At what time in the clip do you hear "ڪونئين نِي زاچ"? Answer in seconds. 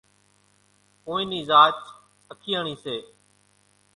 1.03-1.79